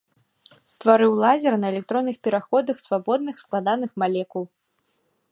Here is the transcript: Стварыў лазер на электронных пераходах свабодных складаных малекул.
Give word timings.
Стварыў 0.73 1.11
лазер 1.23 1.53
на 1.63 1.67
электронных 1.73 2.17
пераходах 2.27 2.75
свабодных 2.85 3.35
складаных 3.43 3.91
малекул. 4.05 4.43